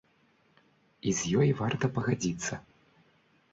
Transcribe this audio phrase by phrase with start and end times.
[1.11, 2.53] І з ёй варта пагадзіцца.